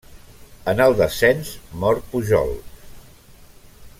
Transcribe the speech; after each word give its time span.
En 0.71 0.79
el 0.85 0.95
descens 1.01 1.51
mor 1.83 2.01
Pujol. 2.15 2.57